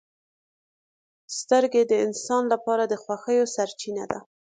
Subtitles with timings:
[1.37, 4.19] •سترګې د انسان لپاره د خوښیو سرچینه ده.